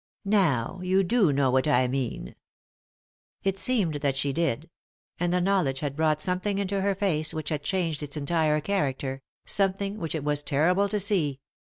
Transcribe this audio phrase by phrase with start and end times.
[0.25, 2.35] Now, you do know what I mean."
[3.43, 4.67] It seemed that she did.
[5.19, 9.21] And the knowledge had brought something into her nice which had changed its entire character,
[9.45, 11.39] something which it was terrible to see.